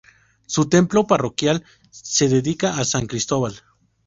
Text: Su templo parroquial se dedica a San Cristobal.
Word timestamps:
Su 0.47 0.67
templo 0.67 1.05
parroquial 1.05 1.63
se 1.91 2.27
dedica 2.27 2.79
a 2.79 2.85
San 2.85 3.05
Cristobal. 3.05 3.61